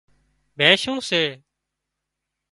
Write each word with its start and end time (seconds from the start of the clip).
بينشُون 0.57 0.97
سي 1.09 1.23